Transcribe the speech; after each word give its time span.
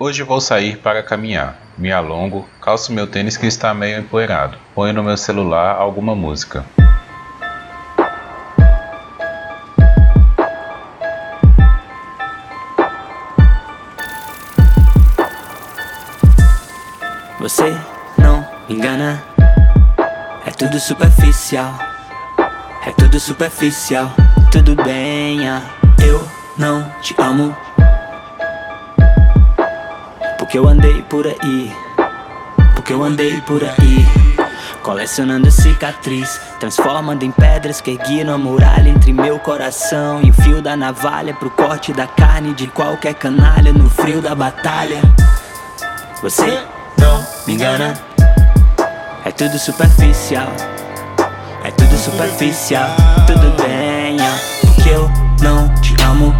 Hoje 0.00 0.22
vou 0.22 0.40
sair 0.40 0.76
para 0.76 1.02
caminhar. 1.02 1.60
Me 1.76 1.90
alongo, 1.90 2.48
calço 2.60 2.92
meu 2.92 3.04
tênis 3.04 3.36
que 3.36 3.48
está 3.48 3.74
meio 3.74 3.98
empoeirado. 3.98 4.56
Ponho 4.72 4.92
no 4.92 5.02
meu 5.02 5.16
celular 5.16 5.74
alguma 5.74 6.14
música. 6.14 6.64
Você 17.40 17.76
não 18.16 18.46
me 18.68 18.76
engana, 18.76 19.20
é 20.46 20.50
tudo 20.52 20.78
superficial. 20.78 21.76
É 22.86 22.92
tudo 22.92 23.18
superficial, 23.18 24.12
tudo 24.52 24.76
bem, 24.76 25.48
ah, 25.48 25.60
eu 26.00 26.24
não 26.56 26.88
te 27.00 27.16
amo. 27.18 27.67
Porque 30.48 30.58
eu 30.58 30.66
andei 30.66 31.02
por 31.02 31.26
aí, 31.26 31.70
porque 32.74 32.94
eu 32.94 33.04
andei 33.04 33.38
por 33.42 33.62
aí. 33.62 34.08
Colecionando 34.82 35.50
cicatriz, 35.50 36.40
transformando 36.58 37.22
em 37.22 37.30
pedras 37.30 37.82
que 37.82 37.90
erguiram 37.90 38.32
a 38.32 38.38
muralha 38.38 38.88
entre 38.88 39.12
meu 39.12 39.38
coração 39.38 40.22
e 40.22 40.30
o 40.30 40.32
fio 40.32 40.62
da 40.62 40.74
navalha 40.74 41.34
pro 41.34 41.50
corte 41.50 41.92
da 41.92 42.06
carne 42.06 42.54
de 42.54 42.66
qualquer 42.66 43.12
canalha 43.12 43.74
no 43.74 43.90
frio 43.90 44.22
da 44.22 44.34
batalha. 44.34 45.02
Você 46.22 46.64
não 46.96 47.22
me 47.46 47.52
engana, 47.52 47.92
é 49.26 49.30
tudo 49.30 49.58
superficial. 49.58 50.48
É 51.62 51.70
tudo 51.72 51.94
superficial, 51.94 52.88
tudo 53.26 53.54
bem, 53.62 54.16
ó, 54.18 54.82
que 54.82 54.88
eu 54.88 55.10
não 55.42 55.68
te 55.82 55.94
amo. 56.02 56.34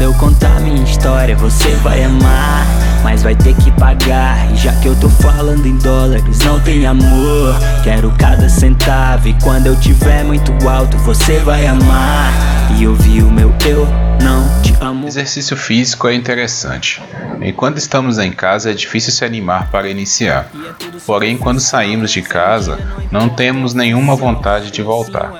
Quando 0.00 0.14
eu 0.14 0.18
contar 0.18 0.58
minha 0.60 0.82
história, 0.82 1.36
você 1.36 1.68
vai 1.82 2.02
amar, 2.02 2.66
mas 3.02 3.22
vai 3.22 3.36
ter 3.36 3.54
que 3.54 3.70
pagar. 3.72 4.50
E 4.50 4.56
já 4.56 4.72
que 4.76 4.88
eu 4.88 4.96
tô 4.98 5.10
falando 5.10 5.66
em 5.66 5.76
dólares, 5.76 6.38
não 6.38 6.58
tem 6.58 6.86
amor. 6.86 7.54
Quero 7.84 8.10
cada 8.12 8.48
centavo, 8.48 9.28
e 9.28 9.34
quando 9.42 9.66
eu 9.66 9.78
tiver 9.78 10.24
muito 10.24 10.52
alto, 10.66 10.96
você 10.96 11.38
vai 11.40 11.66
amar. 11.66 12.32
E 12.78 12.86
ouvir 12.86 13.22
o 13.22 13.30
meu 13.30 13.52
eu 13.66 13.86
não 14.22 14.62
te 14.62 14.74
amo. 14.80 15.06
Exercício 15.06 15.54
físico 15.54 16.08
é 16.08 16.14
interessante. 16.14 17.02
Enquanto 17.42 17.76
estamos 17.76 18.18
em 18.18 18.32
casa 18.32 18.70
é 18.70 18.72
difícil 18.72 19.12
se 19.12 19.22
animar 19.22 19.70
para 19.70 19.90
iniciar. 19.90 20.50
Porém, 21.04 21.36
quando 21.36 21.60
saímos 21.60 22.10
de 22.10 22.22
casa, 22.22 22.78
não 23.12 23.28
temos 23.28 23.74
nenhuma 23.74 24.16
vontade 24.16 24.70
de 24.70 24.80
voltar. 24.80 25.30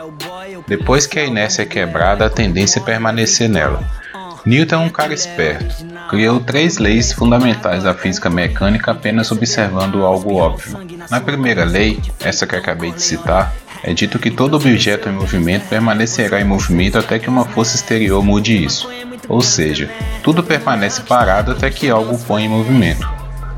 Depois 0.68 1.06
que 1.06 1.18
a 1.18 1.24
inércia 1.24 1.62
é 1.62 1.64
quebrada, 1.64 2.26
a 2.26 2.30
tendência 2.30 2.78
é 2.78 2.82
permanecer 2.82 3.48
nela. 3.48 3.99
Newton 4.44 4.74
é 4.74 4.78
um 4.78 4.88
cara 4.88 5.12
esperto. 5.12 5.86
Criou 6.08 6.40
três 6.40 6.78
leis 6.78 7.12
fundamentais 7.12 7.82
da 7.82 7.94
física 7.94 8.30
mecânica 8.30 8.90
apenas 8.90 9.30
observando 9.30 10.04
algo 10.04 10.36
óbvio. 10.36 10.78
Na 11.10 11.20
primeira 11.20 11.64
lei, 11.64 12.00
essa 12.20 12.46
que 12.46 12.56
acabei 12.56 12.90
de 12.90 13.02
citar, 13.02 13.54
é 13.82 13.92
dito 13.92 14.18
que 14.18 14.30
todo 14.30 14.56
objeto 14.56 15.08
em 15.08 15.12
movimento 15.12 15.68
permanecerá 15.68 16.40
em 16.40 16.44
movimento 16.44 16.98
até 16.98 17.18
que 17.18 17.28
uma 17.28 17.44
força 17.44 17.76
exterior 17.76 18.22
mude 18.22 18.64
isso. 18.64 18.88
Ou 19.28 19.42
seja, 19.42 19.90
tudo 20.22 20.42
permanece 20.42 21.02
parado 21.02 21.52
até 21.52 21.70
que 21.70 21.88
algo 21.88 22.14
o 22.14 22.18
põe 22.18 22.44
em 22.44 22.48
movimento. 22.48 23.08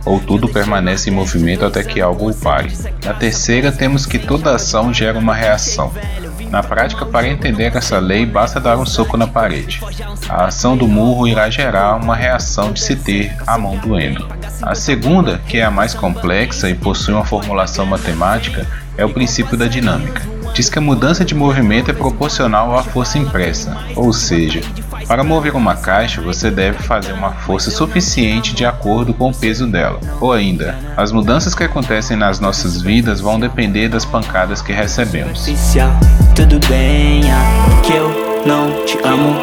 Ou 0.04 0.18
tudo 0.18 0.48
permanece 0.48 1.10
em 1.10 1.12
movimento 1.12 1.64
até 1.64 1.82
que 1.82 2.00
algo 2.00 2.30
o 2.30 2.34
pare. 2.34 2.72
Na 3.04 3.14
terceira, 3.14 3.70
temos 3.70 4.04
que 4.04 4.18
toda 4.18 4.54
ação 4.54 4.92
gera 4.92 5.18
uma 5.18 5.34
reação. 5.34 5.92
Na 6.52 6.62
prática, 6.62 7.06
para 7.06 7.26
entender 7.26 7.74
essa 7.74 7.98
lei, 7.98 8.26
basta 8.26 8.60
dar 8.60 8.76
um 8.76 8.84
soco 8.84 9.16
na 9.16 9.26
parede. 9.26 9.80
A 10.28 10.44
ação 10.44 10.76
do 10.76 10.86
murro 10.86 11.26
irá 11.26 11.48
gerar 11.48 11.96
uma 11.96 12.14
reação 12.14 12.74
de 12.74 12.80
se 12.82 12.94
ter 12.94 13.34
a 13.46 13.56
mão 13.56 13.78
doendo. 13.78 14.28
A 14.60 14.74
segunda, 14.74 15.38
que 15.48 15.56
é 15.56 15.64
a 15.64 15.70
mais 15.70 15.94
complexa 15.94 16.68
e 16.68 16.74
possui 16.74 17.14
uma 17.14 17.24
formulação 17.24 17.86
matemática, 17.86 18.66
é 18.98 19.04
o 19.04 19.08
princípio 19.08 19.56
da 19.56 19.66
dinâmica. 19.66 20.20
Diz 20.52 20.68
que 20.68 20.78
a 20.78 20.82
mudança 20.82 21.24
de 21.24 21.34
movimento 21.34 21.90
é 21.90 21.94
proporcional 21.94 22.76
à 22.76 22.82
força 22.82 23.16
impressa, 23.16 23.74
ou 23.96 24.12
seja, 24.12 24.60
para 25.06 25.24
mover 25.24 25.54
uma 25.54 25.76
caixa 25.76 26.20
você 26.20 26.50
deve 26.50 26.78
fazer 26.82 27.12
uma 27.12 27.32
força 27.32 27.70
suficiente 27.70 28.54
de 28.54 28.64
acordo 28.64 29.12
com 29.12 29.30
o 29.30 29.34
peso 29.34 29.66
dela. 29.66 30.00
Ou 30.20 30.32
ainda, 30.32 30.76
as 30.96 31.12
mudanças 31.12 31.54
que 31.54 31.64
acontecem 31.64 32.16
nas 32.16 32.40
nossas 32.40 32.80
vidas 32.80 33.20
vão 33.20 33.38
depender 33.38 33.88
das 33.88 34.04
pancadas 34.04 34.62
que 34.62 34.72
recebemos. 34.72 35.46
Tudo 36.34 36.58
bem, 36.66 37.22
ah, 37.30 37.82
que 37.82 37.92
eu 37.92 38.42
não 38.46 38.84
te 38.84 38.98
amo. 39.04 39.36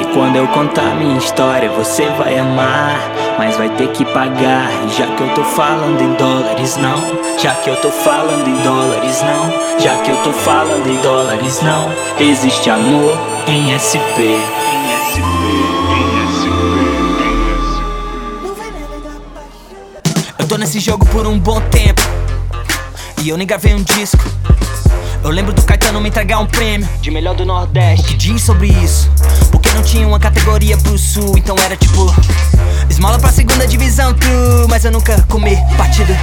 E 0.00 0.04
quando 0.12 0.36
eu 0.36 0.46
contar 0.48 0.94
minha 0.96 1.16
história, 1.18 1.70
você 1.70 2.06
vai 2.10 2.38
amar 2.38 3.23
mas 3.38 3.56
vai 3.56 3.68
ter 3.70 3.88
que 3.88 4.04
pagar. 4.04 4.70
Já 4.96 5.06
que 5.06 5.22
eu 5.22 5.34
tô 5.34 5.44
falando 5.44 6.00
em 6.00 6.14
dólares, 6.14 6.76
não. 6.76 7.38
Já 7.38 7.54
que 7.54 7.70
eu 7.70 7.76
tô 7.76 7.90
falando 7.90 8.48
em 8.48 8.62
dólares, 8.62 9.22
não. 9.22 9.80
Já 9.80 9.96
que 10.02 10.10
eu 10.10 10.16
tô 10.22 10.32
falando 10.32 10.86
em 10.86 10.96
dólares, 11.00 11.60
não. 11.62 11.90
Existe 12.18 12.70
amor 12.70 13.18
em 13.46 13.76
SP. 13.78 14.38
Eu 20.38 20.48
tô 20.48 20.56
nesse 20.58 20.78
jogo 20.78 21.06
por 21.06 21.26
um 21.26 21.38
bom 21.38 21.60
tempo. 21.70 22.02
E 23.22 23.28
eu 23.30 23.36
nem 23.36 23.46
gravei 23.46 23.74
um 23.74 23.82
disco. 23.82 24.22
Eu 25.22 25.30
lembro 25.30 25.54
do 25.54 25.62
Caetano 25.62 25.98
me 26.02 26.10
entregar 26.10 26.38
um 26.38 26.46
prêmio 26.46 26.86
de 27.00 27.10
melhor 27.10 27.34
do 27.34 27.46
Nordeste. 27.46 28.04
O 28.04 28.08
que 28.08 28.14
diz 28.14 28.42
sobre 28.42 28.68
isso? 28.68 29.10
Porque 29.50 29.70
não 29.70 29.82
tinha 29.82 30.06
uma 30.06 30.20
categoria 30.20 30.76
pro 30.76 30.98
Sul, 30.98 31.38
então 31.38 31.56
era 31.64 31.74
tipo. 31.74 32.14
Esmola 32.88 33.18
pra 33.18 33.30
segunda 33.30 33.66
divisão, 33.66 34.14
tu. 34.14 34.28
Mas 34.68 34.84
eu 34.84 34.92
nunca 34.92 35.20
comi 35.28 35.56
partido. 35.76 36.14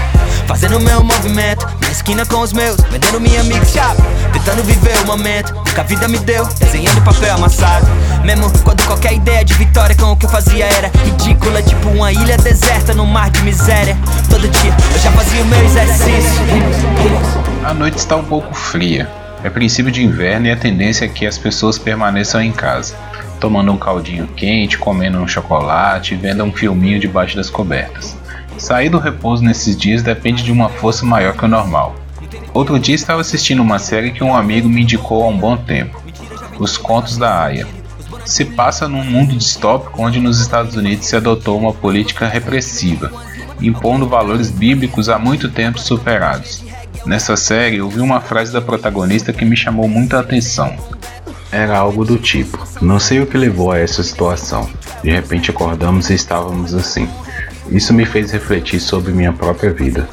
Fazendo 0.47 0.79
meu 0.79 1.03
movimento 1.03 1.65
na 1.81 1.91
esquina 1.91 2.25
com 2.25 2.39
os 2.39 2.53
meus, 2.53 2.77
vendendo 2.89 3.19
minha 3.19 3.43
mixchapa. 3.43 4.01
Tentando 4.33 4.63
viver 4.63 4.97
o 5.03 5.05
momento 5.05 5.53
que 5.63 5.79
a 5.79 5.83
vida 5.83 6.07
me 6.07 6.17
deu, 6.19 6.45
desenhando 6.59 7.01
papel 7.03 7.35
amassado. 7.35 7.87
Mesmo 8.23 8.51
quando 8.63 8.83
qualquer 8.85 9.13
ideia 9.13 9.43
de 9.43 9.53
vitória 9.53 9.95
com 9.95 10.11
o 10.11 10.17
que 10.17 10.25
eu 10.25 10.29
fazia 10.29 10.65
era 10.65 10.91
ridícula, 11.05 11.61
tipo 11.61 11.89
uma 11.89 12.11
ilha 12.11 12.37
deserta 12.37 12.93
no 12.93 13.05
mar 13.05 13.29
de 13.29 13.41
miséria. 13.43 13.97
Todo 14.29 14.47
dia 14.47 14.75
eu 14.93 14.99
já 14.99 15.11
fazia 15.11 15.41
o 15.41 15.45
meu 15.45 15.63
exercício. 15.63 16.41
A 17.63 17.73
noite 17.73 17.97
está 17.97 18.15
um 18.15 18.23
pouco 18.23 18.53
fria. 18.53 19.20
É 19.43 19.49
princípio 19.49 19.91
de 19.91 20.03
inverno 20.03 20.47
e 20.47 20.51
a 20.51 20.55
tendência 20.55 21.05
é 21.05 21.07
que 21.07 21.25
as 21.25 21.37
pessoas 21.37 21.79
permaneçam 21.79 22.41
em 22.41 22.51
casa, 22.51 22.95
tomando 23.39 23.71
um 23.71 23.77
caldinho 23.77 24.27
quente, 24.27 24.77
comendo 24.77 25.17
um 25.17 25.27
chocolate 25.27 26.13
e 26.13 26.17
vendo 26.17 26.43
um 26.43 26.51
filminho 26.51 26.99
debaixo 26.99 27.35
das 27.35 27.49
cobertas. 27.49 28.15
Sair 28.57 28.89
do 28.89 28.99
repouso 28.99 29.43
nesses 29.43 29.75
dias 29.75 30.03
depende 30.03 30.43
de 30.43 30.51
uma 30.51 30.69
força 30.69 31.03
maior 31.03 31.35
que 31.35 31.45
o 31.45 31.47
normal. 31.47 31.95
Outro 32.53 32.77
dia 32.77 32.93
estava 32.93 33.21
assistindo 33.21 33.61
uma 33.61 33.79
série 33.79 34.11
que 34.11 34.23
um 34.23 34.35
amigo 34.35 34.69
me 34.69 34.83
indicou 34.83 35.23
há 35.23 35.27
um 35.27 35.37
bom 35.37 35.57
tempo: 35.57 35.99
Os 36.59 36.77
Contos 36.77 37.17
da 37.17 37.43
Aya. 37.43 37.67
Se 38.23 38.45
passa 38.45 38.87
num 38.87 39.03
mundo 39.03 39.35
distópico 39.35 40.03
onde 40.03 40.19
nos 40.19 40.39
Estados 40.39 40.75
Unidos 40.75 41.07
se 41.07 41.15
adotou 41.15 41.57
uma 41.57 41.73
política 41.73 42.27
repressiva, 42.27 43.11
impondo 43.59 44.07
valores 44.07 44.51
bíblicos 44.51 45.09
há 45.09 45.17
muito 45.17 45.49
tempo 45.49 45.79
superados. 45.79 46.63
Nessa 47.05 47.35
série, 47.35 47.81
ouvi 47.81 47.99
uma 47.99 48.21
frase 48.21 48.53
da 48.53 48.61
protagonista 48.61 49.33
que 49.33 49.43
me 49.43 49.57
chamou 49.57 49.87
muita 49.87 50.19
atenção. 50.19 50.75
Era 51.51 51.77
algo 51.77 52.05
do 52.05 52.17
tipo: 52.17 52.59
Não 52.81 52.99
sei 52.99 53.19
o 53.19 53.25
que 53.25 53.37
levou 53.37 53.71
a 53.71 53.79
essa 53.79 54.03
situação. 54.03 54.69
De 55.03 55.09
repente 55.09 55.49
acordamos 55.49 56.09
e 56.09 56.13
estávamos 56.13 56.73
assim. 56.73 57.09
Isso 57.69 57.93
me 57.93 58.05
fez 58.05 58.31
refletir 58.31 58.79
sobre 58.79 59.11
minha 59.11 59.33
própria 59.33 59.73
vida. 59.73 60.07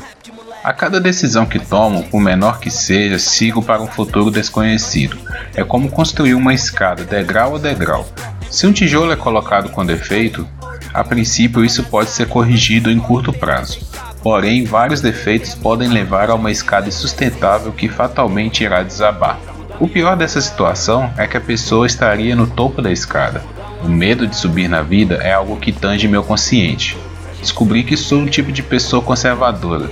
A 0.64 0.72
cada 0.72 1.00
decisão 1.00 1.46
que 1.46 1.58
tomo, 1.58 2.04
por 2.04 2.20
menor 2.20 2.58
que 2.58 2.70
seja, 2.70 3.18
sigo 3.18 3.62
para 3.62 3.82
um 3.82 3.86
futuro 3.86 4.30
desconhecido. 4.30 5.16
É 5.54 5.62
como 5.62 5.90
construir 5.90 6.34
uma 6.34 6.52
escada, 6.52 7.04
degrau 7.04 7.56
a 7.56 7.58
degrau. 7.58 8.06
Se 8.50 8.66
um 8.66 8.72
tijolo 8.72 9.12
é 9.12 9.16
colocado 9.16 9.70
com 9.70 9.84
defeito, 9.84 10.46
a 10.92 11.04
princípio 11.04 11.64
isso 11.64 11.84
pode 11.84 12.10
ser 12.10 12.28
corrigido 12.28 12.90
em 12.90 12.98
curto 12.98 13.32
prazo. 13.32 13.78
Porém, 14.22 14.64
vários 14.64 15.00
defeitos 15.00 15.54
podem 15.54 15.88
levar 15.88 16.30
a 16.30 16.34
uma 16.34 16.50
escada 16.50 16.88
insustentável 16.88 17.72
que 17.72 17.88
fatalmente 17.88 18.64
irá 18.64 18.82
desabar. 18.82 19.38
O 19.80 19.86
pior 19.86 20.16
dessa 20.16 20.40
situação 20.40 21.12
é 21.16 21.26
que 21.26 21.36
a 21.36 21.40
pessoa 21.40 21.86
estaria 21.86 22.34
no 22.34 22.46
topo 22.46 22.82
da 22.82 22.90
escada. 22.90 23.42
O 23.84 23.88
medo 23.88 24.26
de 24.26 24.34
subir 24.34 24.68
na 24.68 24.82
vida 24.82 25.16
é 25.22 25.32
algo 25.32 25.56
que 25.56 25.70
tange 25.70 26.08
meu 26.08 26.24
consciente. 26.24 26.96
Descobri 27.40 27.84
que 27.84 27.96
sou 27.96 28.18
um 28.18 28.26
tipo 28.26 28.50
de 28.50 28.62
pessoa 28.62 29.00
conservadora. 29.00 29.88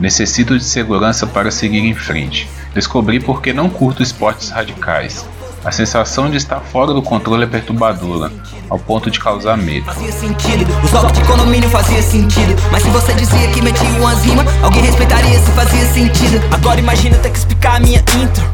Necessito 0.00 0.56
de 0.56 0.64
segurança 0.64 1.26
para 1.26 1.50
seguir 1.50 1.80
em 1.80 1.94
frente. 1.94 2.48
Descobri 2.74 3.20
porque 3.20 3.52
não 3.52 3.68
curto 3.68 4.02
esportes 4.02 4.48
radicais. 4.48 5.26
A 5.66 5.72
sensação 5.72 6.30
de 6.30 6.36
estar 6.36 6.60
fora 6.60 6.94
do 6.94 7.02
controle 7.02 7.42
é 7.42 7.46
perturbadora, 7.48 8.30
ao 8.70 8.78
ponto 8.78 9.10
de 9.10 9.18
causar 9.18 9.56
medo. 9.56 9.84
Fazia 9.86 10.12
sentido, 10.12 10.64
os 10.84 10.92
golpes 10.92 11.18
de 11.18 11.24
condomínio 11.26 11.68
fazia 11.68 12.00
sentido. 12.02 12.54
Mas 12.70 12.84
se 12.84 12.88
você 12.90 13.12
dizia 13.14 13.50
que 13.50 13.60
metia 13.60 13.88
uma 13.98 14.14
zima, 14.14 14.44
alguém 14.62 14.80
respeitaria 14.82 15.36
se 15.40 15.50
fazia 15.50 15.84
sentido. 15.86 16.40
Agora 16.54 16.78
imagina 16.78 17.18
ter 17.18 17.30
que 17.30 17.38
explicar 17.38 17.78
a 17.78 17.80
minha 17.80 17.98
intro. 17.98 18.48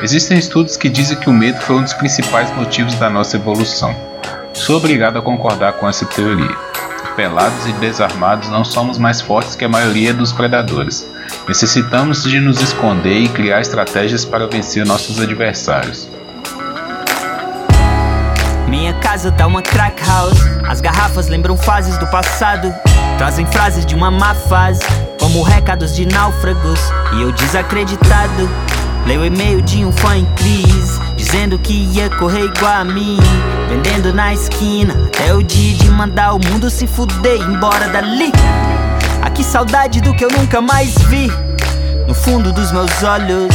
Existem 0.00 0.38
estudos 0.38 0.76
que 0.76 0.88
dizem 0.88 1.18
que 1.18 1.28
o 1.28 1.32
medo 1.32 1.60
foi 1.60 1.74
um 1.74 1.82
dos 1.82 1.92
principais 1.92 2.54
motivos 2.54 2.94
da 2.94 3.10
nossa 3.10 3.36
evolução. 3.36 3.92
Sou 4.54 4.76
obrigado 4.76 5.18
a 5.18 5.22
concordar 5.22 5.72
com 5.72 5.88
essa 5.88 6.06
teoria. 6.06 6.56
Pelados 7.16 7.66
e 7.66 7.72
desarmados 7.72 8.48
não 8.48 8.64
somos 8.64 8.96
mais 8.96 9.20
fortes 9.20 9.56
que 9.56 9.64
a 9.64 9.68
maioria 9.68 10.14
dos 10.14 10.32
predadores. 10.32 11.04
Necessitamos 11.48 12.22
de 12.24 12.40
nos 12.40 12.60
esconder 12.60 13.18
e 13.18 13.28
criar 13.28 13.60
estratégias 13.60 14.24
para 14.24 14.46
vencer 14.46 14.86
nossos 14.86 15.20
adversários. 15.20 16.08
Minha 18.68 18.94
casa 18.94 19.32
tá 19.32 19.46
uma 19.46 19.62
crack 19.62 20.00
house. 20.06 20.38
As 20.68 20.80
garrafas 20.80 21.26
lembram 21.26 21.56
fases 21.56 21.98
do 21.98 22.06
passado. 22.06 22.72
Trazem 23.18 23.44
frases 23.46 23.84
de 23.84 23.94
uma 23.96 24.10
má 24.10 24.34
fase, 24.34 24.80
como 25.18 25.42
recados 25.42 25.94
de 25.94 26.06
náufragos. 26.06 26.80
E 27.14 27.22
eu 27.22 27.32
desacreditado. 27.32 28.48
Leio 29.06 29.24
e-mail 29.24 29.60
de 29.62 29.84
um 29.84 29.90
fã 29.90 30.16
em 30.16 30.24
crise, 30.36 31.00
dizendo 31.16 31.58
que 31.58 31.72
ia 31.72 32.08
correr 32.10 32.44
igual 32.44 32.72
a 32.72 32.84
mim. 32.84 33.18
Vendendo 33.68 34.12
na 34.12 34.32
esquina, 34.32 34.94
até 35.06 35.34
o 35.34 35.42
dia 35.42 35.74
de 35.74 35.90
mandar 35.90 36.34
o 36.34 36.38
mundo 36.38 36.70
se 36.70 36.86
fuder 36.86 37.40
embora 37.40 37.88
dali. 37.88 38.30
Que 39.40 39.44
saudade 39.44 40.02
do 40.02 40.12
que 40.12 40.22
eu 40.22 40.28
nunca 40.28 40.60
mais 40.60 40.94
vi. 41.08 41.32
No 42.06 42.12
fundo 42.12 42.52
dos 42.52 42.70
meus 42.72 43.02
olhos, 43.02 43.48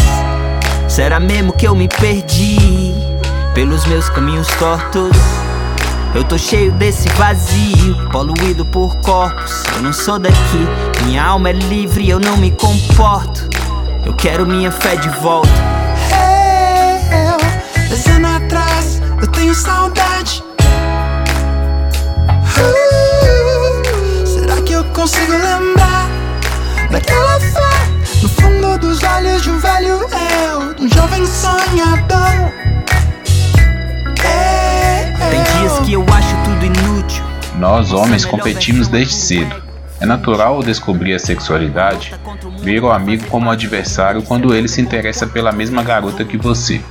será 0.87 1.19
mesmo 1.19 1.53
que 1.53 1.67
eu 1.67 1.75
me 1.75 1.87
perdi? 1.87 2.91
pelos 3.53 3.85
meus 3.85 4.09
caminhos 4.09 4.47
tortos. 4.57 5.15
Eu 6.15 6.23
tô 6.23 6.39
cheio 6.39 6.71
desse 6.71 7.07
vazio, 7.09 8.09
poluído 8.11 8.65
por 8.65 8.95
corpos. 8.97 9.63
Eu 9.75 9.83
não 9.83 9.93
sou 9.93 10.17
daqui, 10.17 10.67
minha 11.05 11.23
alma 11.23 11.51
é 11.51 11.53
livre, 11.53 12.09
eu 12.09 12.19
não 12.19 12.35
me 12.35 12.49
comporto. 12.49 13.47
Eu 14.03 14.15
quero 14.15 14.43
minha 14.43 14.71
fé 14.71 14.95
de 14.95 15.09
volta. 15.19 15.49
Eu, 17.11 17.37
dez 17.87 18.07
anos 18.07 18.31
atrás, 18.31 19.01
eu 19.21 19.27
tenho 19.27 19.53
saudade. 19.53 20.43
Uh, 22.57 24.25
será 24.25 24.59
que 24.63 24.73
eu 24.73 24.83
consigo 24.85 25.31
lembrar 25.31 25.74
de 29.41 29.49
um 29.49 29.59
velho 29.59 29.89
eu, 29.89 30.73
de 30.75 30.83
um 30.83 30.89
jovem 30.89 31.25
sonhador? 31.25 32.15
que 35.85 35.93
eu 35.93 36.03
acho 36.03 36.35
tudo 36.43 36.65
inútil. 36.65 37.23
Nós, 37.59 37.91
homens, 37.91 38.25
competimos 38.25 38.87
desde 38.87 39.13
cedo. 39.13 39.63
É 39.99 40.05
natural 40.05 40.61
descobrir 40.63 41.13
a 41.13 41.19
sexualidade, 41.19 42.13
ver 42.61 42.83
o 42.83 42.91
amigo 42.91 43.25
como 43.27 43.51
adversário 43.51 44.21
quando 44.23 44.53
ele 44.53 44.67
se 44.67 44.81
interessa 44.81 45.27
pela 45.27 45.51
mesma 45.51 45.83
garota 45.83 46.25
que 46.25 46.37
você. 46.37 46.81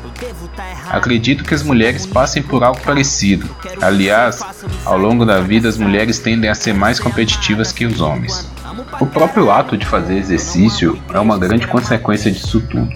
Acredito 0.90 1.44
que 1.44 1.54
as 1.54 1.62
mulheres 1.62 2.06
passem 2.06 2.42
por 2.42 2.62
algo 2.62 2.80
parecido. 2.80 3.48
Aliás, 3.80 4.40
ao 4.84 4.98
longo 4.98 5.24
da 5.24 5.40
vida, 5.40 5.68
as 5.68 5.76
mulheres 5.76 6.18
tendem 6.18 6.50
a 6.50 6.54
ser 6.54 6.72
mais 6.72 7.00
competitivas 7.00 7.72
que 7.72 7.86
os 7.86 8.00
homens. 8.00 8.48
O 9.00 9.06
próprio 9.06 9.50
ato 9.50 9.76
de 9.76 9.86
fazer 9.86 10.16
exercício 10.16 11.00
é 11.12 11.18
uma 11.18 11.38
grande 11.38 11.66
consequência 11.66 12.30
disso 12.30 12.60
tudo. 12.60 12.88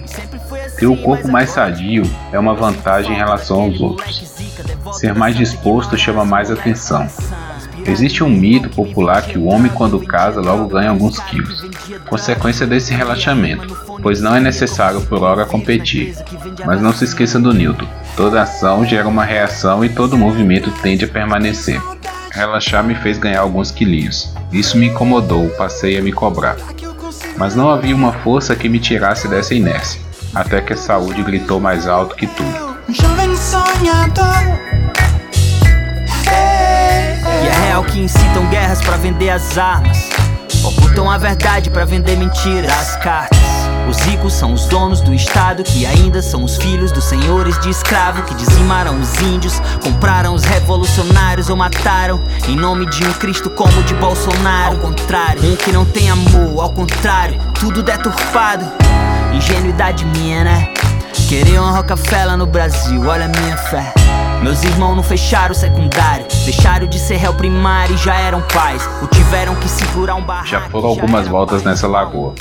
Ter 0.77 0.87
o 0.87 0.97
corpo 0.97 1.27
mais 1.27 1.49
sadio 1.49 2.03
é 2.31 2.39
uma 2.39 2.53
vantagem 2.53 3.13
em 3.13 3.17
relação 3.17 3.61
aos 3.61 3.81
outros. 3.81 4.23
Ser 4.93 5.13
mais 5.13 5.35
disposto 5.35 5.97
chama 5.97 6.23
mais 6.23 6.49
atenção. 6.49 7.07
Existe 7.85 8.23
um 8.23 8.29
mito 8.29 8.69
popular 8.69 9.21
que 9.21 9.37
o 9.37 9.45
homem, 9.45 9.71
quando 9.71 9.99
casa, 9.99 10.41
logo 10.41 10.67
ganha 10.67 10.89
alguns 10.89 11.19
quilos, 11.19 11.67
consequência 12.07 12.67
desse 12.67 12.93
relaxamento, 12.93 13.75
pois 14.01 14.21
não 14.21 14.35
é 14.35 14.39
necessário 14.39 15.01
por 15.01 15.23
hora 15.23 15.45
competir. 15.45 16.15
Mas 16.65 16.81
não 16.81 16.93
se 16.93 17.05
esqueça 17.05 17.39
do 17.39 17.53
Newton: 17.53 17.87
toda 18.15 18.41
ação 18.41 18.85
gera 18.85 19.07
uma 19.07 19.23
reação 19.23 19.83
e 19.83 19.89
todo 19.89 20.17
movimento 20.17 20.71
tende 20.81 21.05
a 21.05 21.07
permanecer. 21.07 21.81
Relaxar 22.31 22.83
me 22.83 22.95
fez 22.95 23.17
ganhar 23.17 23.41
alguns 23.41 23.71
quilinhos. 23.71 24.33
Isso 24.51 24.77
me 24.77 24.87
incomodou, 24.87 25.49
passei 25.49 25.97
a 25.97 26.01
me 26.01 26.11
cobrar. 26.11 26.57
Mas 27.37 27.55
não 27.55 27.69
havia 27.69 27.95
uma 27.95 28.13
força 28.13 28.55
que 28.55 28.69
me 28.69 28.79
tirasse 28.79 29.27
dessa 29.27 29.55
inércia, 29.55 30.01
até 30.33 30.61
que 30.61 30.73
a 30.73 30.77
saúde 30.77 31.23
gritou 31.23 31.59
mais 31.59 31.87
alto 31.87 32.15
que 32.15 32.27
tudo. 32.27 32.77
Jovem 32.89 33.35
sonhador 33.35 34.78
real 37.47 37.83
que 37.83 37.99
incitam 37.99 38.45
guerras 38.49 38.81
para 38.81 38.97
vender 38.97 39.29
as 39.29 39.57
armas. 39.57 40.09
Ocultam 40.63 41.09
a 41.09 41.17
verdade 41.17 41.69
para 41.69 41.85
vender 41.85 42.17
mentiras. 42.17 42.71
As 42.71 42.95
cartas. 42.97 43.39
Os 43.89 43.97
ricos 44.01 44.33
são 44.33 44.53
os 44.53 44.65
donos 44.65 45.01
do 45.01 45.13
Estado, 45.15 45.63
que 45.63 45.83
ainda 45.83 46.21
são 46.21 46.43
os 46.43 46.57
filhos 46.57 46.91
dos 46.91 47.05
senhores 47.05 47.57
de 47.59 47.71
escravo 47.71 48.21
que 48.21 48.35
dizimaram 48.35 48.99
os 48.99 49.19
índios, 49.19 49.59
compraram 49.83 50.35
os 50.35 50.43
revolucionários 50.43 51.49
ou 51.49 51.55
mataram 51.55 52.21
em 52.47 52.55
nome 52.55 52.85
de 52.85 53.03
um 53.03 53.11
Cristo 53.13 53.49
como 53.49 53.81
de 53.83 53.95
Bolsonaro. 53.95 54.75
Ao 54.75 54.81
contrário, 54.81 55.43
um 55.43 55.55
que 55.55 55.71
não 55.71 55.85
tem 55.85 56.09
amor, 56.09 56.61
ao 56.61 56.69
contrário, 56.69 57.39
tudo 57.59 57.81
deturpado. 57.81 58.65
Ingenuidade 59.33 60.05
minha, 60.05 60.43
né? 60.43 60.71
Querer 61.27 61.59
uma 61.59 61.71
Rockefeller 61.71 62.37
no 62.37 62.45
Brasil, 62.45 63.03
olha 63.07 63.25
a 63.25 63.27
minha 63.27 63.57
fé. 63.57 63.91
Meus 64.41 64.63
irmãos 64.63 64.95
não 64.95 65.03
fecharam 65.03 65.51
o 65.51 65.55
secundário, 65.55 66.25
deixaram 66.45 66.87
de 66.87 66.97
ser 66.97 67.17
réu 67.17 67.33
primário 67.33 67.93
e 67.93 67.97
já 67.97 68.15
eram 68.15 68.41
pais. 68.53 68.87
Ou 69.01 69.07
tiveram 69.09 69.53
que 69.55 69.67
segurar 69.67 70.15
um 70.15 70.21
barraco. 70.21 70.47
Já 70.47 70.61
foram 70.69 70.87
algumas 70.87 71.27
voltas 71.27 71.63
nessa 71.63 71.87
lagoa, 71.87 72.33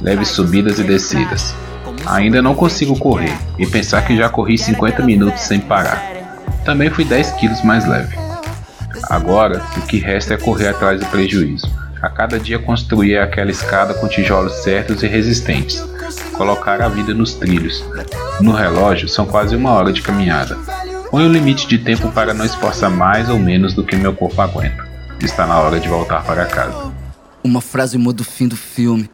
leves 0.00 0.28
subidas 0.28 0.78
e 0.78 0.84
descidas. 0.84 1.52
Ainda 2.06 2.40
não 2.40 2.54
consigo 2.54 2.96
correr 2.96 3.36
e 3.58 3.66
pensar 3.66 4.02
que 4.02 4.16
já 4.16 4.28
corri 4.28 4.56
50 4.56 5.02
minutos 5.02 5.42
sem 5.42 5.58
parar. 5.58 6.00
Também 6.64 6.90
fui 6.90 7.04
10 7.04 7.32
quilos 7.32 7.62
mais 7.62 7.86
leve. 7.88 8.16
Agora, 9.10 9.60
o 9.76 9.80
que 9.82 9.98
resta 9.98 10.34
é 10.34 10.36
correr 10.36 10.68
atrás 10.68 11.00
do 11.00 11.06
prejuízo. 11.06 11.68
A 12.00 12.08
cada 12.08 12.38
dia 12.38 12.58
construir 12.58 13.18
aquela 13.18 13.50
escada 13.50 13.94
com 13.94 14.06
tijolos 14.06 14.62
certos 14.62 15.02
e 15.02 15.08
resistentes. 15.08 15.84
Colocar 16.36 16.80
a 16.80 16.88
vida 16.88 17.12
nos 17.12 17.34
trilhos. 17.34 17.84
No 18.40 18.52
relógio, 18.52 19.08
são 19.08 19.26
quase 19.26 19.56
uma 19.56 19.72
hora 19.72 19.92
de 19.92 20.02
caminhada. 20.02 20.56
Põe 21.12 21.26
um 21.26 21.30
limite 21.30 21.68
de 21.68 21.76
tempo 21.76 22.10
para 22.10 22.32
não 22.32 22.42
esforçar 22.42 22.90
mais 22.90 23.28
ou 23.28 23.38
menos 23.38 23.74
do 23.74 23.84
que 23.84 23.94
meu 23.94 24.16
corpo 24.16 24.40
aguenta. 24.40 24.88
Está 25.20 25.46
na 25.46 25.60
hora 25.60 25.78
de 25.78 25.86
voltar 25.86 26.24
para 26.24 26.46
casa. 26.46 26.90
Uma 27.44 27.60
frase 27.60 27.98
muda 27.98 28.22
o 28.22 28.24
fim 28.24 28.48
do 28.48 28.56
filme. 28.56 29.10